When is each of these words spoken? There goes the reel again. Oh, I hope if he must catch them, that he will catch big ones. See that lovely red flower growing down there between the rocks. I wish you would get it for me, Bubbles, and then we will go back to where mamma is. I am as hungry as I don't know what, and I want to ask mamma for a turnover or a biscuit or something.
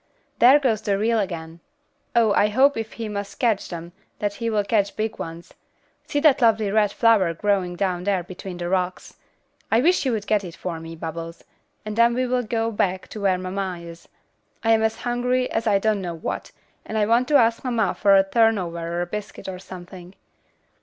There 0.39 0.57
goes 0.57 0.81
the 0.81 0.97
reel 0.97 1.19
again. 1.19 1.59
Oh, 2.15 2.33
I 2.33 2.47
hope 2.47 2.75
if 2.75 2.93
he 2.93 3.07
must 3.07 3.37
catch 3.37 3.69
them, 3.69 3.91
that 4.17 4.33
he 4.33 4.49
will 4.49 4.63
catch 4.63 4.95
big 4.95 5.19
ones. 5.19 5.53
See 6.07 6.19
that 6.21 6.41
lovely 6.41 6.71
red 6.71 6.91
flower 6.91 7.35
growing 7.35 7.75
down 7.75 8.03
there 8.05 8.23
between 8.23 8.57
the 8.57 8.67
rocks. 8.67 9.15
I 9.71 9.79
wish 9.79 10.03
you 10.03 10.11
would 10.13 10.25
get 10.25 10.43
it 10.43 10.55
for 10.55 10.79
me, 10.79 10.95
Bubbles, 10.95 11.43
and 11.85 11.95
then 11.95 12.15
we 12.15 12.25
will 12.25 12.41
go 12.41 12.71
back 12.71 13.09
to 13.09 13.21
where 13.21 13.37
mamma 13.37 13.77
is. 13.79 14.07
I 14.63 14.71
am 14.71 14.81
as 14.81 14.95
hungry 15.01 15.51
as 15.51 15.67
I 15.67 15.77
don't 15.77 16.01
know 16.01 16.15
what, 16.15 16.51
and 16.83 16.97
I 16.97 17.05
want 17.05 17.27
to 17.27 17.35
ask 17.35 17.63
mamma 17.63 17.93
for 17.93 18.15
a 18.15 18.23
turnover 18.27 18.79
or 18.79 19.01
a 19.03 19.05
biscuit 19.05 19.47
or 19.47 19.59
something. 19.59 20.15